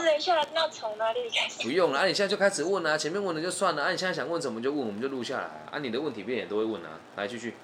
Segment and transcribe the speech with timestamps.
[0.00, 1.62] 那等一下，那从哪里开始？
[1.62, 7.54] 不用了，啊，你现在就开始问啊，前面问的就算了，啊，你现在想问什么就问，我们就录下来，啊，你的问题别人也都会问啊，来继续。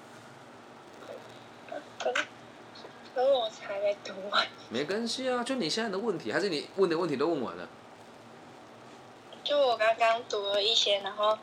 [1.99, 2.21] 可是，
[3.15, 4.45] 可是我才没读完。
[4.69, 7.67] 没关系啊，就你现在的问题，还是你问的问题都问完了？
[9.43, 11.37] 就我刚刚读了一些，然后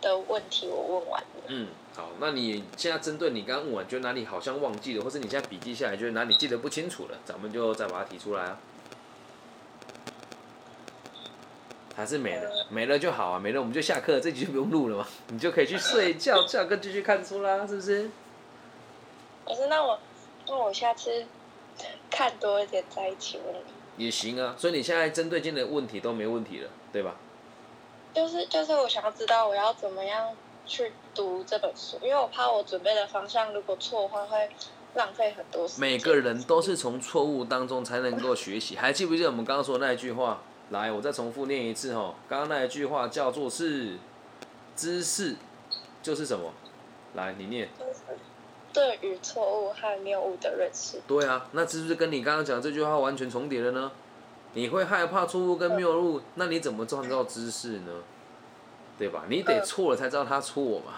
[0.00, 1.26] 的问题我问完了。
[1.46, 8.58] 嗯，好，那你现在针对你刚刚问完，觉得哪里好像忘记了，或是你现在笔记下来觉得哪里记得不清楚了，咱们就再把它提出来啊。
[12.00, 18.10] 还是没了，没了就好啊，没了我们就下课，这集就不用录了嘛， 你就可以去睡觉，下课继续看书啦，是不是？
[19.44, 19.98] 可是那我，
[20.46, 21.26] 那我下次
[22.10, 24.02] 看多一点在一起问你。
[24.02, 27.16] 也行啊，所以你现在针对今天的问题都没问题了，对吧？
[28.14, 34.48] 就是就是我想要知道我要怎么样去读这本书，因为我怕我准备的方向如果错的话会
[34.94, 35.80] 浪费很多时间。
[35.82, 40.40] 每个人都是从错误当中才能够学习，还记不记得我们刚刚说的那一句话？
[40.70, 42.14] 来，我再重复念一次哦。
[42.28, 43.98] 刚刚那一句话叫做是
[44.76, 45.36] 知识
[46.02, 46.52] 就是什么？
[47.14, 47.68] 来，你念。
[48.72, 51.00] 对于错误和谬误的认识。
[51.08, 53.90] 对啊，那是不是跟你刚刚讲这句话完全重叠了呢？
[54.52, 57.92] 你会害怕错误跟谬误，那你怎么创造知识呢？
[58.96, 59.24] 对吧？
[59.28, 60.92] 你得错了才知道他错嘛。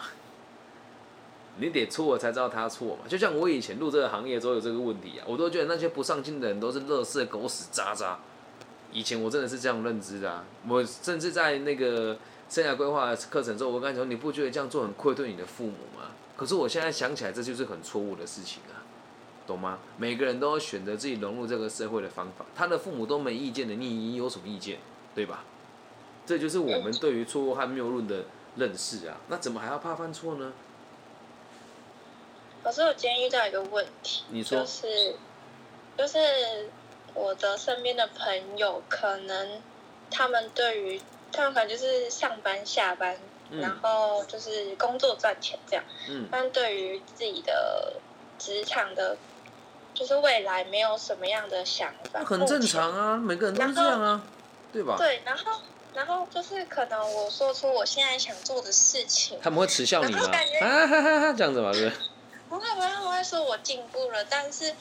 [1.57, 3.09] 你得错了才知道他错嘛。
[3.09, 8.19] 就像我以前入这个行业之后有这个问题啊，我都觉得那些不上进的人都是乐色狗屎渣渣。
[8.93, 16.11] 以前我真的是这样认知的，啊，我甚至在那个生涯规划课程之后，我跟你说，你不觉得这样做很愧对你的父母吗？
[16.37, 18.85] 可是我现在想起来，这就是很错误的事情啊，
[19.47, 19.79] 懂吗？
[19.97, 24.79] 每个人都要选择自己融入这个社会的方法，他的父母都没意见的，你有什么意见？
[25.15, 25.45] 对吧？
[26.27, 28.25] 这就是我们对于错误和谬论的
[28.57, 30.53] 认识啊，那怎么还要怕犯错呢？
[32.63, 35.15] 可是我今天遇到一个问题，你说，就是
[35.97, 36.19] 就是。
[37.15, 39.61] 我的身边的朋友，可能
[40.11, 43.19] 他们对于他们可能就是上班下班，
[43.51, 45.85] 然后就是工作赚钱这样。
[46.09, 46.29] 嗯。
[46.31, 47.95] 但对于自己的
[48.39, 49.17] 职场的，
[49.95, 52.21] 就是未来没有什么样的想法。
[52.25, 54.23] 很正常啊，每个人都是这样啊，
[54.73, 54.97] 对吧？
[54.97, 55.53] 对，然后
[55.95, 60.21] 然后就是可能我说出我现在想做的事情，他们会耻笑你吗？
[60.63, 61.99] 啊哈哈哈，这样子嘛，对不对？
[62.49, 64.75] 不会不会，他们会说我进步了，但是。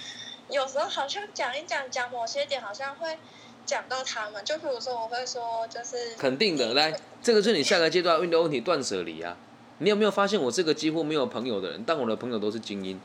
[0.52, 3.18] 有时候好像讲一讲讲某些点，好像会
[3.66, 4.44] 讲到他们。
[4.44, 6.74] 就比如说，我会说，就是肯定的。
[6.74, 9.38] 来，这个是你下个阶段遇到问题断舍离啊。
[9.80, 13.00] 你有没有发现，我这个几乎没有朋友的人，但我的朋友都是精英。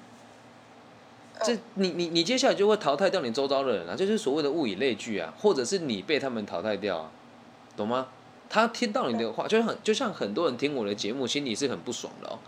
[1.45, 7.11] 这你你你接下来就会淘汰掉你周遭的人啊，就是所谓的物以类聚啊，或者是你被他们淘汰掉啊，
[7.77, 8.09] 懂吗？
[8.49, 12.39] 他听到你的话，就很就像很多人听我的节目，心里是很不爽的哦，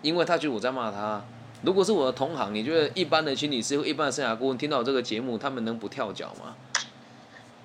[0.00, 1.24] 因为他觉得我在骂他。
[1.62, 6.54] 如果是我的同行，你觉得一般的心理师、一般的生涯顾问听到这个节目，他们能不跳脚吗？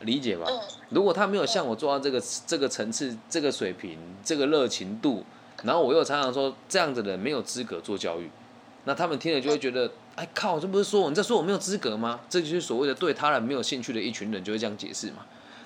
[0.01, 0.47] 理解吧？
[0.89, 5.23] 如果他没有像我做到这个这个层次、这个水平、这个热情度，
[5.63, 8.29] 然后我又常常说这样子的人没有资格做教育，
[8.85, 12.19] 那他们听了就会觉得，哎靠，这不是说我你在说我没有资格吗？
[12.27, 15.17] 这就是所谓的对他人没有兴趣的一群人就会这样解释嘛。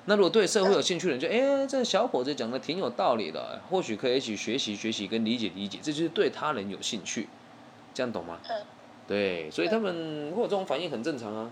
[0.04, 7.26] 那如果对社会有兴趣的人，就哎，这小伙子讲的挺有道理的，或许可以一起学习学习跟理解理解，这就是对他人有兴趣。
[7.96, 8.38] 这样懂吗？
[8.46, 8.62] 嗯，
[9.08, 11.50] 对，所以他们会有这种反应很正常啊。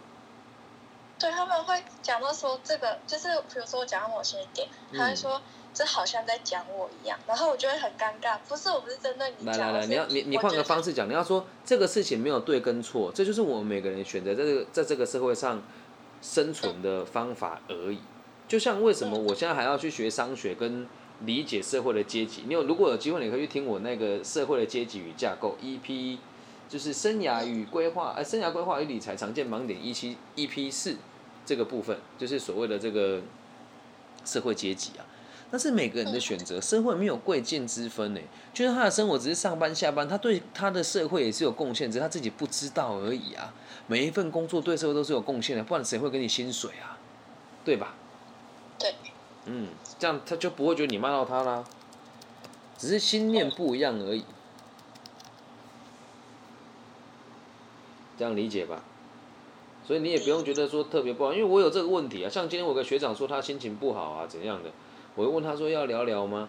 [1.19, 5.41] 对，他们会讲到说这个，就是比如说我讲到某些点，他会说
[5.72, 8.37] 这好像在讲我一样，然后我就会很尴尬。
[8.47, 9.47] 不是，我不是针对你。
[9.47, 15.62] 来来来，你要你你换个方式讲，你要说这个事情没有对跟错，这就是我们每个人选择在这个在这个社会上
[16.21, 18.00] 生存的方法而已。
[18.47, 20.87] 就像为什么我现在还要去学商学跟
[21.21, 22.43] 理解社会的阶级？
[22.47, 26.19] 你有如果有机会，你可以去听我那个社会的阶级与架构 EP。
[26.74, 30.96] 就是生涯与规划，呃，生涯规划与理财常见盲点一期 EP 四
[31.46, 33.22] 这个部分，就是所谓的这个
[34.24, 35.06] 社会阶级啊。
[35.52, 38.20] 那是每个人的选择，社会没有贵贱之分呢。
[38.52, 43.54] 就是他的生活只是上班下班，他对他的社会也是有贡献，只是他自己不知道而已啊。
[43.86, 46.98] 每一份工作对社会都是有贡献的，不然谁会给你薪水啊？
[47.64, 47.94] 对吧？
[48.80, 48.92] 对。
[49.44, 51.62] 嗯，这样他就不会觉得你骂到他啦，
[52.77, 54.24] 只是心念不一样而已。
[58.16, 58.83] 这样理解吧，
[59.84, 62.28] 所以你也不用觉得说特别不好，因为我有这个问题啊。
[62.31, 64.71] 像今天我个学长说他心情不好啊，怎样的，
[65.15, 66.49] 我就问他说要聊聊吗？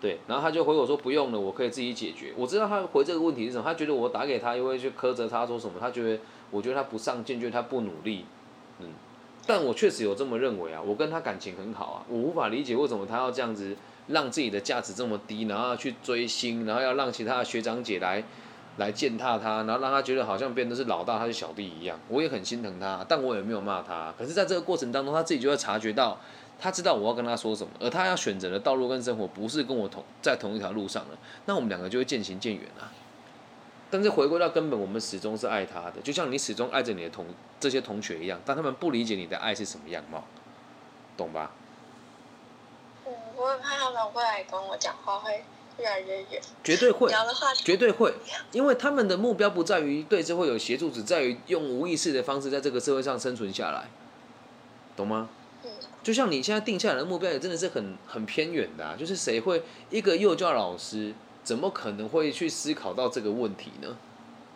[0.00, 2.32] 对，然后他就回我说不用了，我可以自己解决。
[2.36, 6.20] 我知道他回这个问题是什么，他觉得我打给他又会去苛责他说什么，他觉得
[6.50, 8.26] 我觉得他不上进，觉得他不努力，
[8.80, 8.88] 嗯，
[9.46, 13.74] 但我确实有这么认为啊，我跟他感情很好啊，我无法理解为什么他要这样子
[14.08, 18.22] 让自己的价值这么低，然后去追星，然后要让其他的学长姐来。
[18.76, 21.98] 来践踏他，然后让他觉得好像变得是老大，他是小弟一样。
[22.08, 24.12] 我也很心疼他，但我也没有骂他。
[24.18, 26.18] 可是，在这个过程当中，他自己就会察觉到
[26.58, 32.92] 他知道我要跟他说什么，而他要选择的道路跟生活不是跟我同在同一条路上了，那我们两个就会渐行渐远啊。
[33.88, 37.24] 但是回归到根本，我们始终是爱他的，就像你始终爱着你的同
[37.60, 40.24] 这些同学一样，但他们不理解你的爱是什么样貌，
[41.16, 41.52] 懂吧？
[43.06, 45.44] 嗯，我很怕他们未来跟我讲话会
[45.78, 46.40] 越来越远。
[46.64, 48.14] 绝对会，聊的话题绝对会
[48.52, 53.88] 因为他们的目标不在于对社会有协助，只在于用无意识的方式在这个社会上生存下来，
[54.96, 55.28] 懂吗？
[55.64, 55.70] 嗯，
[56.02, 63.96] 就像你现在定下来的目标也真的是很很偏远的、啊，就是谁会一个幼教老师怎么可能会去思考到这个问题呢？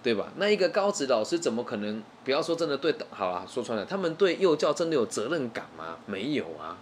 [0.02, 0.32] 对吧？
[0.37, 2.02] 那一个高职老师怎么可能？
[2.25, 5.99] 不要说真的对，好啊，说穿了，他们对幼教真的有责任感吗？
[6.06, 6.78] 没有啊，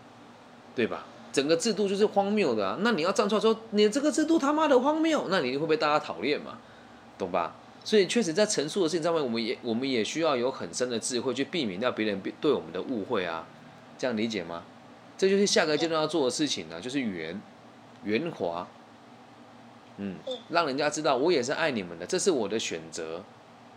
[0.77, 1.05] 对吧？
[1.33, 2.79] 整个制度就是荒谬的啊！
[2.81, 6.59] 那你要站出来说你这个制度他妈的荒谬，那你会被大家讨厌嘛？
[7.19, 7.55] 懂吧？
[7.85, 13.47] 所以确实在陈述的事情上面，我们也我们也需要有很深的智慧去避免掉别人对我们的误会啊，
[13.97, 14.63] 这样理解吗？
[15.17, 17.41] 这就是下个阶段要做的事情呢、就是圆
[18.05, 18.67] 圆滑，
[19.97, 20.17] 嗯，
[20.51, 23.25] 让人家知道我也是爱你们的，这是我的选择，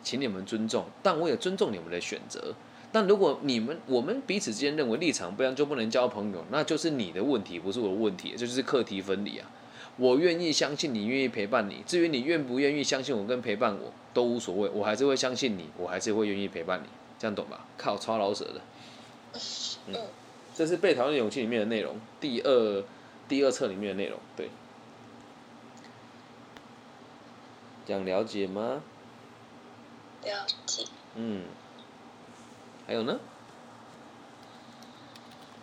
[0.03, 2.53] 请你们尊重，但我也尊重你们的选择。
[2.91, 9.49] 但如果你们我们彼此之间认为立场不一样就不能交朋友，那就是你的问题，不是我的问题，这就是课题分离啊。
[9.97, 11.83] 我愿意相信你，愿意陪伴你。
[11.85, 16.87] 至于你愿不愿意相信我跟陪伴我，都无所谓，我还是会相信你，我还是会愿意陪伴你，
[17.19, 17.65] 这样懂吧？
[17.77, 18.61] 靠，超老舍的。
[19.87, 19.95] 嗯，
[20.55, 22.83] 这是《被讨厌的勇气》里面的内容，第二
[23.27, 24.49] 第二册里面的内容，对。
[27.85, 28.81] 这样了解吗？
[30.23, 30.85] 了解。
[31.15, 31.43] 嗯。
[32.87, 33.19] 还有呢？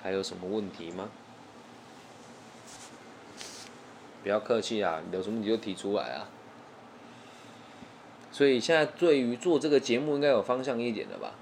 [0.03, 1.09] 还有什么问题吗？
[4.23, 6.29] 不要客气啊，有什么问题就提出来啊。
[8.31, 11.32] 所以现在对于做这个节目应该有方向一点了吧？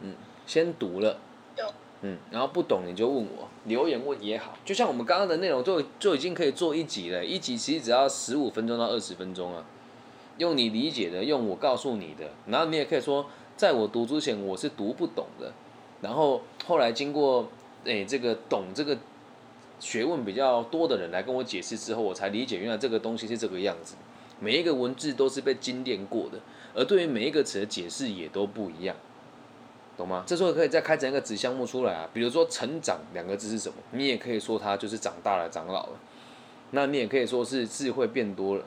[0.00, 0.14] 嗯，
[0.46, 1.18] 先读了，
[1.56, 1.66] 有。
[2.02, 4.56] 嗯，然后不懂你就问我，留言问也好。
[4.64, 9.64] 就像我们刚刚的内容就就已经可以做一集了，一集其实只要十五分钟到二十分钟啊。
[10.36, 13.26] 用你理解的，用我告诉你的，然后你也可以说，
[13.56, 15.52] 在我读之前我是读不懂的，
[16.00, 17.48] 然后后来经过
[17.84, 18.96] 诶、这个懂这个
[19.78, 23.94] 学问比较多的人来跟我解释之后，我才理解原来这个东西是这个样子。
[24.40, 26.38] 每一个文字都是被精炼过的，
[26.74, 28.96] 而对于每一个词的解释也都不一样，
[29.96, 30.24] 懂吗？
[30.26, 33.76] 这时候可以再开展一个子项目出来啊，比如说“成长”两个字是什么？
[33.92, 36.00] 你也可以说它就是长大了、长老了，
[36.72, 38.64] 那你也可以说是智慧变多了。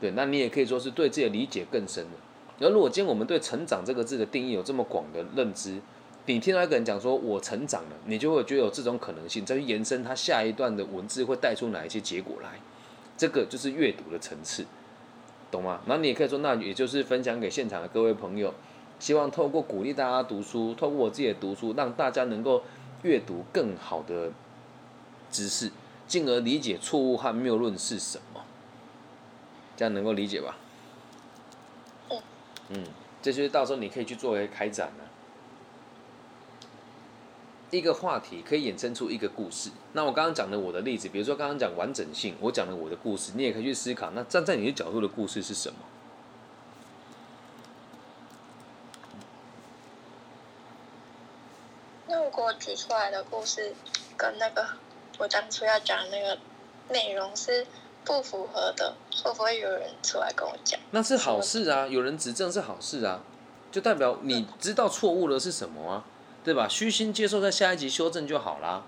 [0.00, 2.10] 对，那你也可以说是对自己理解更深了。
[2.60, 5.80] 而如果今天我们对“成长”这个字的定义有这么广的认知，
[6.26, 12.60] 你听到一个人讲说“我成长了”，你就会觉得有这种可能性，再去延伸他下一段的文字会带出哪一些结果来，
[13.16, 14.66] 这个就是阅读的层次，
[15.50, 15.80] 懂吗？
[15.86, 18.52] 然后你也可以说，那也就是分享给现场的各位朋友，
[18.98, 22.62] 希望透过鼓励大家读书，透过我自己的读书，让大家能够
[23.02, 24.30] 阅读更好的
[25.30, 25.70] 知识，
[26.06, 28.42] 进而理解错误和谬论是什么。
[29.76, 30.58] 这样能够理解吧？
[32.70, 32.84] 嗯。
[33.22, 35.04] 这就是到时候你可以去作为开展的、
[37.76, 39.70] 一个话题可以衍生出一个故事。
[39.92, 45.76] 那我刚刚讲的我的例子，比如说刚刚讲完整性，我讲了我的故事，你也可以去思考，那站在你的角度的故事是什么？
[52.06, 53.74] 那如果举出来的故事
[54.16, 54.66] 跟那个
[55.18, 56.38] 我当初要讲的那个
[56.88, 57.66] 内容是
[58.10, 60.78] 不符合的，会不会有人出来跟我讲？
[60.90, 63.22] 那是好事啊，有人指正是好事啊，
[63.70, 66.04] 就代表你知道错误的是什么啊，
[66.42, 66.66] 对吧？
[66.66, 68.82] 虚心接受，在下一集修正就好啦，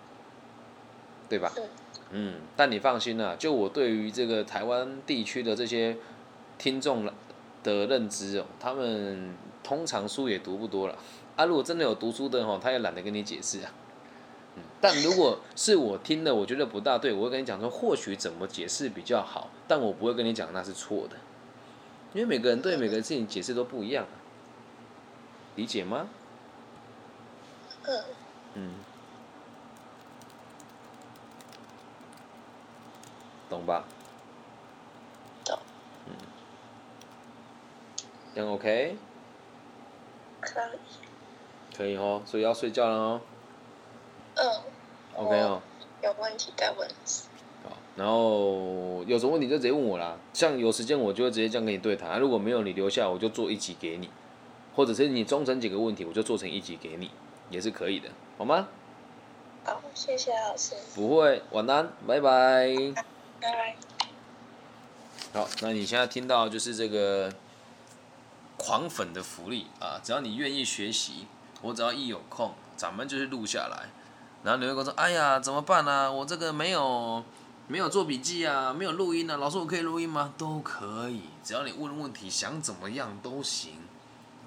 [1.29, 1.53] 对吧？
[1.57, 1.69] 嗯
[2.15, 5.97] 嗯，但你放心啦、就我对于这个台湾地区的这些
[6.59, 7.09] 听众
[7.63, 10.99] 的认知哦，他们通常书也读不多了
[11.37, 11.45] 啊。
[11.45, 13.73] 如果真的有读书的哦，他也懒得跟你解释啊。
[14.57, 21.17] 嗯，但如果是我听的，我觉得不大对，我会跟你讲说，或许怎么解释比较好，但我不会跟你讲那是错的，
[22.13, 24.17] 因为每个人对每个事情解释都不一样啊，
[25.57, 26.09] 理解吗？
[27.85, 28.05] 嗯，
[28.55, 28.73] 嗯，
[33.49, 33.85] 懂吧？
[35.45, 35.59] 懂。
[36.07, 36.15] 嗯，
[38.35, 38.97] 这样 OK？
[40.41, 40.79] 可以。
[41.77, 43.21] 可以哦，所以要睡觉了哦。
[44.35, 44.63] 嗯。
[45.17, 45.61] OK 哦。
[46.03, 46.89] 有问题再问。
[47.65, 50.17] 好，然后有什么问题就直接问我啦。
[50.33, 54.11] 像有时间我就会直接这样跟你对谈，啊如果没有你留下，我就做一集给你，
[54.75, 57.11] 或者是你中成几个问题，我就做成一集给你，
[57.51, 58.69] 也是可以的，好吗？
[59.65, 60.75] 好，谢谢老师。
[60.97, 62.75] 不会，晚安，拜拜。
[62.95, 63.05] 拜
[63.41, 63.77] 拜。
[65.33, 67.33] 好，那你现在听到就是这个
[68.57, 70.01] 狂粉的福利啊！
[70.03, 71.27] 只要你愿意学习，
[71.63, 73.89] 我只要一有空，咱们就是录下来。
[74.45, 76.13] 然后你会跟我说：“哎呀，怎么办呢？
[76.13, 77.25] 我这个没有
[77.69, 79.37] 没有做笔记啊，没有录音啊。
[79.37, 80.35] 老师，我可以录音吗？
[80.37, 83.75] 都可以，只要你问问题，想怎么样都行。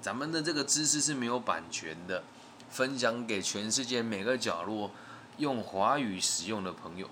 [0.02, 2.22] 咱们的这个知识是没有版权的，
[2.68, 4.90] 分享给全世界每个角落
[5.38, 7.08] 用华语使用的朋友。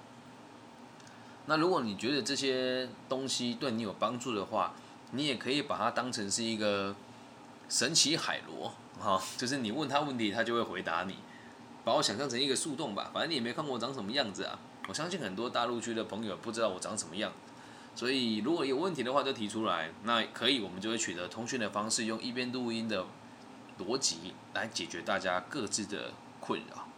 [1.47, 4.75] 那如果你觉得这些东西对你有帮助的话，
[5.13, 6.95] 你也可以把它当成是一个
[7.69, 11.17] 神奇海螺，哈，就是你问他问题，他就会回答你。
[11.85, 14.59] 把我想象成一个树洞吧，反正你也没看过我长什么样子啊。
[14.89, 17.33] 我相信很多大陆区的朋友不知道我长什么样，
[17.95, 23.07] 所以如果有问题的话就提出来，那可以，我们就会取得通讯的方式，用一边录音的
[23.79, 26.89] 逻辑来解决大家各自的困扰。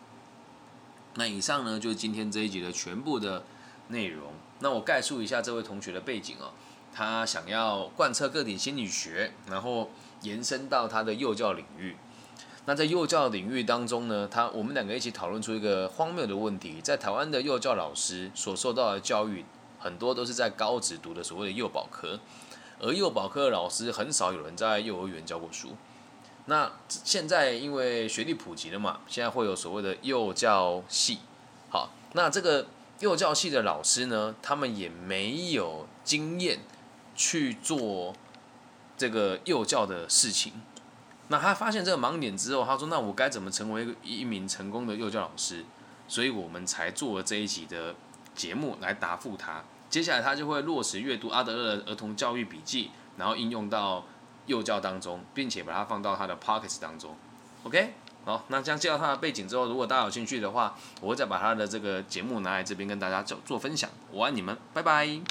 [1.15, 3.45] 那以上呢，就是今天这一集的全部的
[3.89, 4.33] 内容。
[4.61, 6.53] 那我概述一下这位同学的背景哦，
[6.93, 9.91] 他想要贯彻个体心理学，然后
[10.23, 11.97] 延伸到他的幼教领域。
[12.69, 19.45] 那在幼教领域当中呢，他我们两个一起讨论出一个荒谬的问题，在台湾的幼教老师所受到的教育，
[19.79, 22.19] 很多都是在高职读的所谓的幼保科，
[22.81, 25.77] 而幼保科的老师很少有人在幼儿园教过书。
[26.47, 31.19] 那现在因为学历普及了嘛，现在会有所谓的幼教系。
[31.71, 32.67] 好，那这个
[32.99, 36.59] 幼教系的老师呢，他们也没有经验
[37.15, 38.13] 去做
[38.99, 40.53] 这个幼教的事情。
[41.29, 45.65] 那他发现这个盲点之后，他说：“那我该怎么成为一名成功的幼教老师？”
[46.09, 47.95] 所以我们才做了这一集的
[48.35, 49.63] 节目来答复他。
[49.91, 54.05] 接下来他就会落实阅读阿德勒儿童教育笔记，然后应用到
[54.47, 57.17] 幼教当中，并且把它放到他的 pockets 当中。
[57.65, 63.91] OK，好，那这样介绍他的背景之后，如果大家有兴趣的话，我会再把他的这个节目拿来这边跟大家做做分享。
[64.13, 65.21] 我爱你们，拜拜。